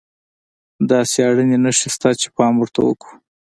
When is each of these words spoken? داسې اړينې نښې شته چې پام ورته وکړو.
داسې 0.89 1.17
اړينې 1.29 1.57
نښې 1.63 1.89
شته 1.93 2.09
چې 2.19 2.27
پام 2.37 2.53
ورته 2.57 2.79
وکړو. 2.83 3.13